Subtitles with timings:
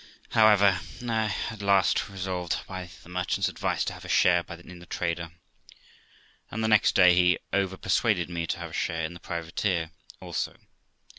[0.29, 4.87] However, I at last resolved, by the merchant's advice, to have a share in the
[4.87, 5.29] trader,
[6.49, 10.55] and the next day he overpersuaded me to have a share in the privateer also.